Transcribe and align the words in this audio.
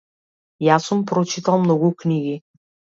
Јас 0.69 0.89
сум 0.89 1.05
прочитал 1.13 1.63
многу 1.69 1.95
книги. 2.05 2.39